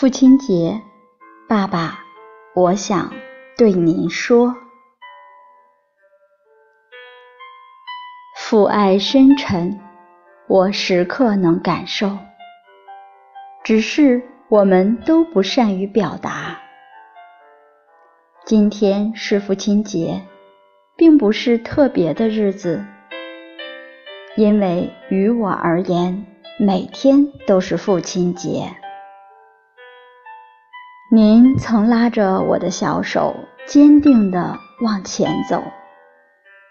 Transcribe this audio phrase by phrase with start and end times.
[0.00, 0.80] 父亲节，
[1.48, 1.98] 爸爸，
[2.54, 3.12] 我想
[3.56, 4.54] 对您说，
[8.36, 9.80] 父爱深沉，
[10.46, 12.16] 我时刻能感受，
[13.64, 16.60] 只是我们都不善于表达。
[18.46, 20.22] 今天是父亲节，
[20.96, 22.84] 并不是特别的日子，
[24.36, 26.24] 因为于我而言，
[26.56, 28.77] 每天都是父亲节。
[31.10, 33.34] 您曾拉着我的小手，
[33.66, 35.62] 坚定地往前走。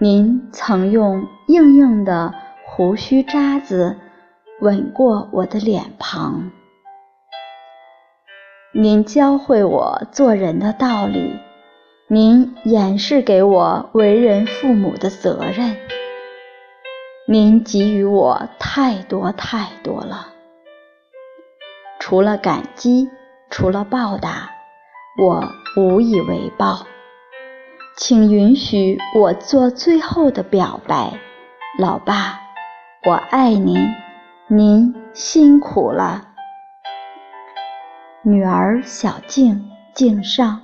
[0.00, 2.34] 您曾用硬硬的
[2.66, 3.96] 胡须渣子
[4.60, 6.50] 吻过我的脸庞。
[8.72, 11.36] 您教会我做人的道理，
[12.08, 15.76] 您演示给我为人父母的责任。
[17.28, 20.26] 您给予我太多太多了，
[22.00, 23.08] 除了感激。
[23.50, 24.50] 除了报答，
[25.18, 26.86] 我无以为报。
[27.96, 31.12] 请允许我做最后的表白，
[31.78, 32.40] 老爸，
[33.06, 33.94] 我爱您，
[34.48, 36.28] 您辛苦了。
[38.22, 40.62] 女儿小静，敬上，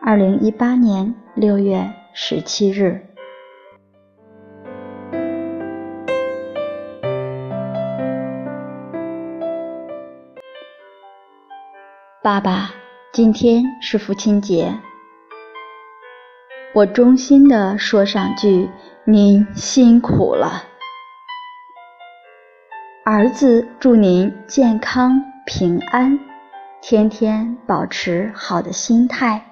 [0.00, 3.13] 二零一八年六月十七日。
[12.24, 12.70] 爸爸，
[13.12, 14.74] 今天是父亲节，
[16.72, 18.70] 我衷心的说上句：
[19.04, 20.64] 您辛苦了。
[23.04, 26.18] 儿子祝您健康平安，
[26.80, 29.44] 天天保持好的心态，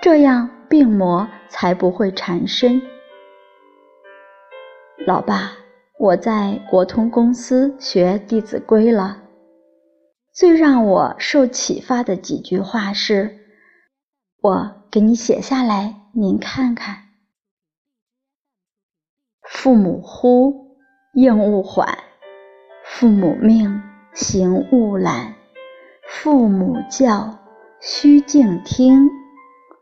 [0.00, 2.80] 这样病魔才不会缠身。
[5.04, 5.50] 老爸，
[5.98, 9.24] 我在国通公司学《弟子规》了。
[10.36, 13.38] 最让我受启发的几句话是：
[14.42, 17.04] 我给你写下来，您看看。
[19.40, 20.76] 父母呼，
[21.14, 21.88] 应勿缓；
[22.84, 23.82] 父母命，
[24.12, 25.32] 行勿懒；
[26.06, 27.38] 父母教，
[27.80, 29.08] 须敬听；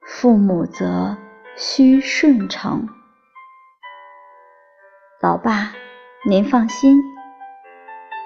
[0.07, 1.17] 父母责，
[1.57, 2.89] 须顺承。
[5.21, 5.73] 老爸，
[6.25, 7.14] 您放心。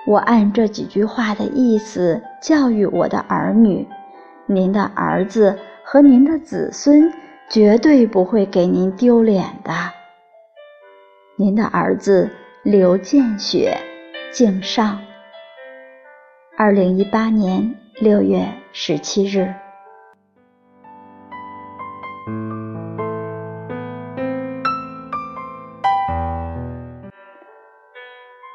[0.08, 3.86] 我按这几句话的意思教育我的儿女，
[4.46, 7.12] 您的儿子和您的子孙
[7.50, 9.70] 绝对不会给您丢脸的。
[11.36, 12.30] 您的儿子
[12.62, 13.76] 刘建雪，
[14.32, 14.98] 敬上。
[16.56, 19.52] 二零一八年六月十七日。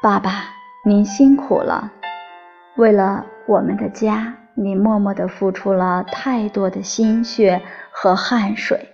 [0.02, 0.53] 爸爸。
[0.86, 1.92] 您辛苦了，
[2.76, 8.90] 为了我们的家，您默默地付出了太多的心血和汗水，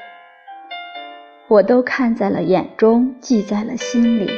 [1.48, 4.30] 我都看在了眼中，记在了心里。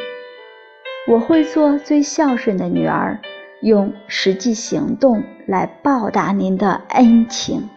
[1.06, 3.20] 我会做最孝顺的女儿，
[3.60, 7.68] 用实际行动来报答您的恩情，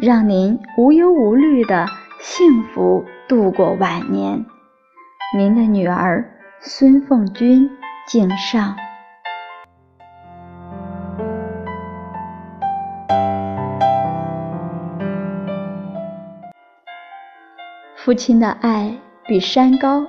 [0.00, 1.84] 让您无忧无虑的
[2.20, 4.46] 幸福度过晚年。
[5.36, 6.30] 您的女儿
[6.60, 7.68] 孙凤君。
[8.06, 8.76] 敬上。
[17.96, 18.96] 父亲的爱
[19.26, 20.04] 比山高，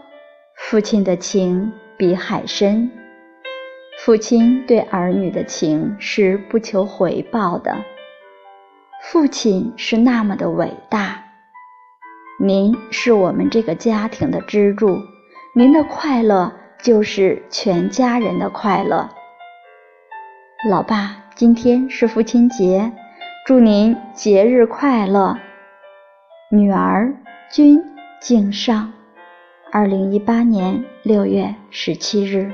[0.56, 2.90] 父亲的情比海深。
[4.00, 7.78] 父亲对儿女的情是不求回报的，
[9.04, 11.24] 父亲是那么的伟大。
[12.40, 14.98] 您是我们这个家庭的支柱，
[15.54, 16.52] 您的快乐。
[16.82, 19.10] 就是全家人的快乐。
[20.70, 22.92] 老爸，今天是父亲节，
[23.46, 25.38] 祝您节日快乐。
[26.50, 27.14] 女儿
[27.52, 27.82] 君
[28.20, 28.94] 敬上，
[29.72, 32.52] 二零一八年六月十七日。